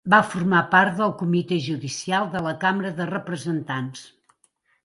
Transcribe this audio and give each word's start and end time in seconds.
Va 0.11 0.19
formar 0.27 0.61
part 0.71 0.95
del 1.01 1.13
Comitè 1.19 1.59
Judicial 1.65 2.25
de 2.33 2.43
la 2.47 2.57
Càmera 2.65 2.93
de 3.03 3.07
Representants. 3.15 4.07